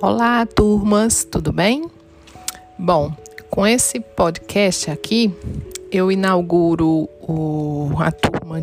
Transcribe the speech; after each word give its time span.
Olá, 0.00 0.46
turmas, 0.46 1.24
tudo 1.24 1.52
bem? 1.52 1.84
Bom, 2.78 3.12
com 3.50 3.66
esse 3.66 3.98
podcast 3.98 4.92
aqui, 4.92 5.34
eu 5.90 6.12
inauguro 6.12 7.08
o, 7.20 7.90
a 7.98 8.12
turma, 8.12 8.62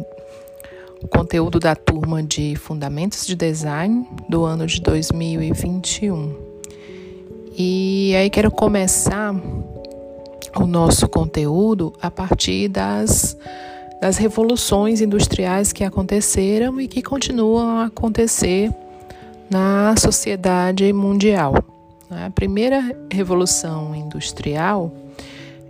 o 1.04 1.08
conteúdo 1.10 1.60
da 1.60 1.76
turma 1.76 2.24
de 2.24 2.56
Fundamentos 2.56 3.28
de 3.28 3.36
Design 3.36 4.08
do 4.30 4.46
ano 4.46 4.66
de 4.66 4.80
2021. 4.80 6.34
E 7.58 8.16
aí 8.16 8.30
quero 8.30 8.50
começar 8.50 9.36
o 10.56 10.66
nosso 10.66 11.06
conteúdo 11.10 11.92
a 12.02 12.10
partir 12.10 12.70
das, 12.70 13.38
das 14.02 14.16
revoluções 14.16 15.02
industriais 15.02 15.74
que 15.74 15.84
aconteceram 15.84 16.80
e 16.80 16.88
que 16.88 17.02
continuam 17.02 17.80
a 17.80 17.86
acontecer 17.88 18.74
na 19.50 19.96
sociedade 19.98 20.92
mundial. 20.94 21.56
A 22.10 22.30
primeira 22.30 22.96
revolução 23.12 23.96
industrial, 23.96 24.92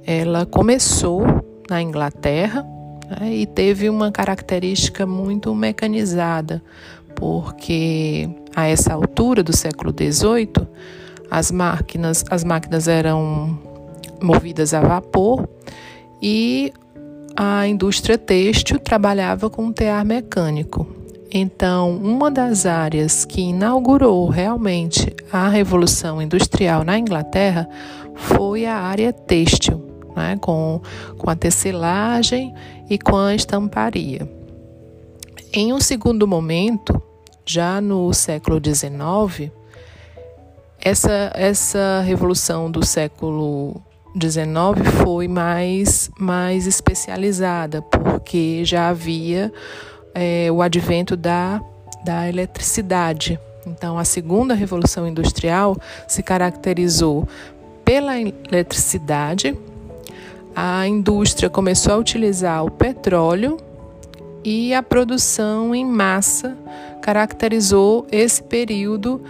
ela 0.05 0.45
começou 0.45 1.23
na 1.69 1.81
Inglaterra 1.81 2.65
né, 3.09 3.33
e 3.33 3.45
teve 3.45 3.89
uma 3.89 4.11
característica 4.11 5.05
muito 5.05 5.53
mecanizada, 5.55 6.61
porque 7.15 8.29
a 8.55 8.67
essa 8.67 8.93
altura 8.93 9.41
do 9.41 9.55
século 9.55 9.91
XVIII 9.91 10.67
as 11.29 11.51
máquinas, 11.51 12.23
as 12.29 12.43
máquinas 12.43 12.87
eram 12.87 13.57
movidas 14.21 14.73
a 14.73 14.81
vapor 14.81 15.47
e 16.21 16.71
a 17.35 17.67
indústria 17.67 18.17
têxtil 18.17 18.79
trabalhava 18.79 19.49
com 19.49 19.71
tear 19.71 20.05
mecânico. 20.05 20.87
Então, 21.31 21.97
uma 21.97 22.29
das 22.29 22.65
áreas 22.65 23.25
que 23.25 23.41
inaugurou 23.41 24.29
realmente 24.29 25.13
a 25.31 25.49
Revolução 25.49 26.21
Industrial 26.21 26.83
na 26.83 26.97
Inglaterra 26.97 27.67
foi 28.15 28.65
a 28.65 28.77
área 28.77 29.11
têxtil, 29.11 29.83
né, 30.15 30.37
com, 30.39 30.81
com 31.17 31.29
a 31.29 31.35
tecelagem 31.35 32.53
e 32.89 32.97
com 32.97 33.17
a 33.17 33.35
estamparia. 33.35 34.29
Em 35.51 35.73
um 35.73 35.79
segundo 35.79 36.27
momento, 36.27 37.01
já 37.45 37.79
no 37.81 38.13
século 38.13 38.61
XIX, 38.63 39.51
essa, 40.79 41.31
essa 41.33 42.01
revolução 42.05 42.69
do 42.69 42.85
século 42.85 43.81
XIX 44.19 44.87
foi 45.03 45.27
mais, 45.27 46.09
mais 46.17 46.67
especializada, 46.67 47.81
porque 47.81 48.63
já 48.63 48.89
havia 48.89 49.51
é, 50.15 50.49
o 50.49 50.61
advento 50.61 51.17
da, 51.17 51.61
da 52.03 52.27
eletricidade. 52.27 53.37
Então, 53.67 53.99
a 53.99 54.05
segunda 54.05 54.53
revolução 54.53 55.07
industrial 55.07 55.75
se 56.07 56.23
caracterizou 56.23 57.27
pela 57.83 58.17
eletricidade. 58.19 59.55
A 60.55 60.87
indústria 60.87 61.49
começou 61.49 61.93
a 61.93 61.97
utilizar 61.97 62.63
o 62.63 62.71
petróleo 62.71 63.57
e 64.43 64.73
a 64.73 64.81
produção 64.81 65.75
em 65.75 65.85
massa 65.85 66.55
caracterizou 67.01 68.07
esse 68.11 68.41
período 68.41 69.21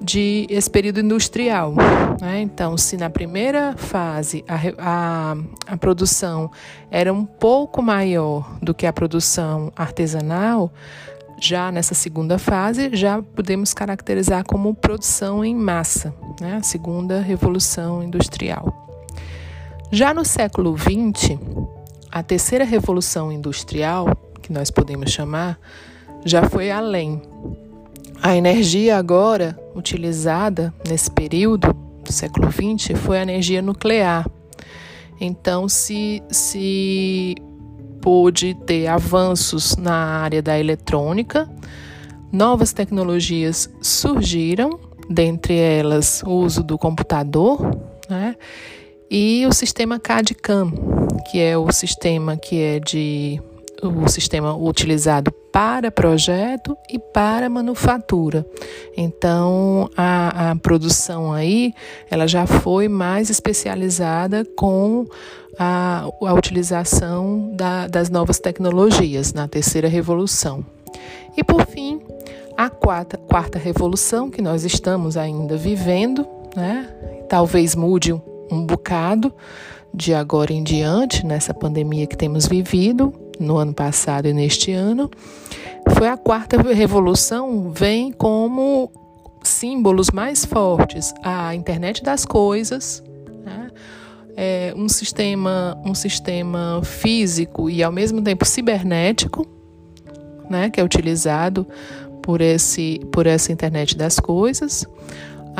de 0.00 0.46
esse 0.48 0.70
período 0.70 1.00
industrial. 1.00 1.74
Né? 2.20 2.40
Então, 2.40 2.76
se 2.76 2.96
na 2.96 3.10
primeira 3.10 3.74
fase 3.76 4.44
a, 4.48 4.56
a, 4.78 5.36
a 5.66 5.76
produção 5.76 6.50
era 6.90 7.12
um 7.12 7.24
pouco 7.24 7.82
maior 7.82 8.58
do 8.62 8.74
que 8.74 8.86
a 8.86 8.92
produção 8.92 9.72
artesanal, 9.76 10.72
já 11.40 11.70
nessa 11.70 11.94
segunda 11.94 12.38
fase 12.38 12.90
já 12.94 13.22
podemos 13.22 13.72
caracterizar 13.72 14.44
como 14.44 14.74
produção 14.74 15.44
em 15.44 15.54
massa, 15.54 16.14
né? 16.40 16.56
a 16.56 16.62
segunda 16.62 17.20
revolução 17.20 18.02
industrial. 18.02 18.86
Já 19.90 20.12
no 20.12 20.24
século 20.24 20.76
XX, 20.76 21.38
a 22.10 22.22
terceira 22.22 22.64
revolução 22.64 23.32
industrial, 23.32 24.14
que 24.42 24.52
nós 24.52 24.70
podemos 24.70 25.10
chamar, 25.10 25.58
já 26.24 26.48
foi 26.48 26.70
além 26.70 27.22
a 28.28 28.36
energia 28.36 28.98
agora 28.98 29.58
utilizada 29.74 30.74
nesse 30.86 31.10
período 31.10 31.72
do 32.04 32.12
século 32.12 32.52
XX 32.52 33.00
foi 33.00 33.18
a 33.18 33.22
energia 33.22 33.62
nuclear. 33.62 34.28
Então, 35.18 35.66
se, 35.66 36.22
se 36.30 37.34
pôde 38.02 38.54
ter 38.66 38.86
avanços 38.86 39.78
na 39.78 39.94
área 39.94 40.42
da 40.42 40.58
eletrônica, 40.58 41.48
novas 42.30 42.74
tecnologias 42.74 43.70
surgiram, 43.80 44.78
dentre 45.08 45.56
elas 45.56 46.22
o 46.22 46.32
uso 46.32 46.62
do 46.62 46.76
computador, 46.76 47.58
né? 48.10 48.36
E 49.10 49.46
o 49.46 49.54
sistema 49.54 49.98
CAD-CAM, 49.98 50.74
que 51.30 51.40
é 51.40 51.56
o 51.56 51.72
sistema 51.72 52.36
que 52.36 52.60
é 52.60 52.78
de 52.78 53.40
o 53.82 54.06
sistema 54.06 54.54
utilizado 54.54 55.32
para 55.58 55.90
projeto 55.90 56.78
e 56.88 57.00
para 57.00 57.48
manufatura. 57.48 58.46
Então, 58.96 59.90
a, 59.96 60.52
a 60.52 60.56
produção 60.56 61.32
aí, 61.32 61.74
ela 62.08 62.28
já 62.28 62.46
foi 62.46 62.86
mais 62.86 63.28
especializada 63.28 64.46
com 64.56 65.04
a, 65.58 66.04
a 66.22 66.32
utilização 66.32 67.50
da, 67.54 67.88
das 67.88 68.08
novas 68.08 68.38
tecnologias 68.38 69.32
na 69.32 69.48
terceira 69.48 69.88
revolução. 69.88 70.64
E 71.36 71.42
por 71.42 71.66
fim, 71.66 72.00
a 72.56 72.70
quarta, 72.70 73.16
quarta 73.16 73.58
revolução 73.58 74.30
que 74.30 74.40
nós 74.40 74.62
estamos 74.64 75.16
ainda 75.16 75.56
vivendo, 75.56 76.24
né? 76.54 76.88
Talvez 77.28 77.74
mude 77.74 78.12
um, 78.12 78.20
um 78.48 78.64
bocado 78.64 79.34
de 79.92 80.14
agora 80.14 80.52
em 80.52 80.62
diante, 80.62 81.26
nessa 81.26 81.52
pandemia 81.52 82.06
que 82.06 82.16
temos 82.16 82.46
vivido, 82.46 83.12
no 83.38 83.56
ano 83.56 83.72
passado 83.72 84.26
e 84.26 84.32
neste 84.32 84.72
ano, 84.72 85.10
foi 85.96 86.08
a 86.08 86.16
quarta 86.16 86.60
revolução, 86.60 87.70
vem 87.70 88.12
como 88.12 88.90
símbolos 89.42 90.10
mais 90.10 90.44
fortes 90.44 91.14
a 91.22 91.54
internet 91.54 92.02
das 92.02 92.24
coisas, 92.24 93.02
né? 93.44 93.70
é 94.36 94.72
um 94.76 94.88
sistema 94.88 95.80
um 95.84 95.94
sistema 95.94 96.80
físico 96.84 97.70
e 97.70 97.82
ao 97.82 97.90
mesmo 97.90 98.22
tempo 98.22 98.44
cibernético, 98.44 99.46
né, 100.48 100.70
que 100.70 100.80
é 100.80 100.84
utilizado 100.84 101.66
por 102.22 102.40
esse 102.40 103.00
por 103.10 103.26
essa 103.26 103.52
internet 103.52 103.96
das 103.96 104.20
coisas. 104.20 104.86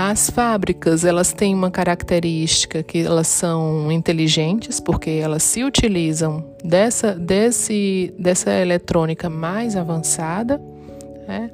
As 0.00 0.30
fábricas, 0.30 1.04
elas 1.04 1.32
têm 1.32 1.52
uma 1.52 1.72
característica 1.72 2.84
que 2.84 2.98
elas 2.98 3.26
são 3.26 3.90
inteligentes, 3.90 4.78
porque 4.78 5.10
elas 5.10 5.42
se 5.42 5.64
utilizam 5.64 6.44
dessa, 6.62 7.16
desse, 7.16 8.14
dessa 8.16 8.52
eletrônica 8.52 9.28
mais 9.28 9.74
avançada, 9.74 10.62
né? 11.26 11.50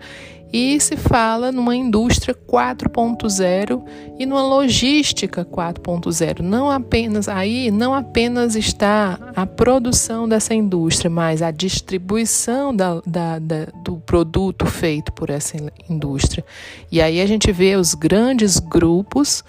E 0.54 0.80
se 0.80 0.96
fala 0.96 1.50
numa 1.50 1.74
indústria 1.74 2.32
4.0 2.32 3.82
e 4.16 4.24
numa 4.24 4.46
logística 4.46 5.44
4.0. 5.44 6.38
Não 6.42 6.70
apenas 6.70 7.28
aí 7.28 7.72
não 7.72 7.92
apenas 7.92 8.54
está 8.54 9.18
a 9.34 9.44
produção 9.44 10.28
dessa 10.28 10.54
indústria, 10.54 11.10
mas 11.10 11.42
a 11.42 11.50
distribuição 11.50 12.72
da, 12.72 13.00
da, 13.04 13.40
da, 13.40 13.64
do 13.82 13.96
produto 13.96 14.64
feito 14.64 15.12
por 15.12 15.28
essa 15.28 15.56
indústria. 15.90 16.44
E 16.88 17.02
aí 17.02 17.20
a 17.20 17.26
gente 17.26 17.50
vê 17.50 17.74
os 17.74 17.92
grandes 17.92 18.60
grupos 18.60 19.42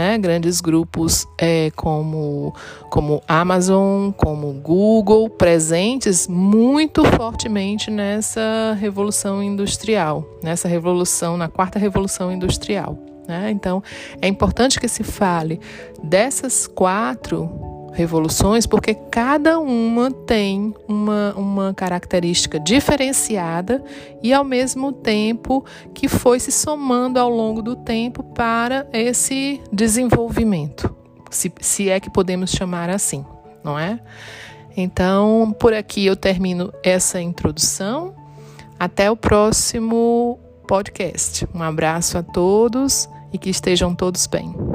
né? 0.00 0.16
Grandes 0.16 0.62
grupos 0.62 1.28
é, 1.36 1.70
como, 1.76 2.54
como 2.88 3.22
Amazon, 3.28 4.10
como 4.12 4.50
Google, 4.54 5.28
presentes 5.28 6.26
muito 6.26 7.04
fortemente 7.04 7.90
nessa 7.90 8.74
revolução 8.80 9.42
industrial, 9.42 10.26
nessa 10.42 10.66
revolução, 10.68 11.36
na 11.36 11.48
quarta 11.48 11.78
revolução 11.78 12.32
industrial. 12.32 12.98
Né? 13.28 13.50
Então, 13.50 13.82
é 14.22 14.26
importante 14.26 14.80
que 14.80 14.88
se 14.88 15.04
fale 15.04 15.60
dessas 16.02 16.66
quatro 16.66 17.69
revoluções, 17.92 18.66
porque 18.66 18.94
cada 18.94 19.58
uma 19.58 20.10
tem 20.10 20.74
uma, 20.88 21.34
uma 21.36 21.74
característica 21.74 22.58
diferenciada 22.58 23.82
e, 24.22 24.32
ao 24.32 24.44
mesmo 24.44 24.92
tempo, 24.92 25.64
que 25.92 26.08
foi 26.08 26.38
se 26.40 26.52
somando 26.52 27.18
ao 27.18 27.28
longo 27.28 27.62
do 27.62 27.76
tempo 27.76 28.22
para 28.22 28.86
esse 28.92 29.60
desenvolvimento, 29.72 30.94
se, 31.30 31.52
se 31.60 31.88
é 31.88 31.98
que 32.00 32.10
podemos 32.10 32.50
chamar 32.50 32.90
assim, 32.90 33.24
não 33.62 33.78
é? 33.78 34.00
Então, 34.76 35.54
por 35.58 35.74
aqui 35.74 36.06
eu 36.06 36.16
termino 36.16 36.72
essa 36.82 37.20
introdução. 37.20 38.14
Até 38.78 39.10
o 39.10 39.16
próximo 39.16 40.38
podcast. 40.66 41.46
Um 41.54 41.62
abraço 41.62 42.16
a 42.16 42.22
todos 42.22 43.08
e 43.32 43.38
que 43.38 43.50
estejam 43.50 43.94
todos 43.94 44.26
bem. 44.26 44.69